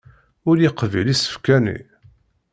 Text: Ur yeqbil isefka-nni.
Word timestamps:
Ur 0.49 0.55
yeqbil 0.59 1.07
isefka-nni. 1.13 1.77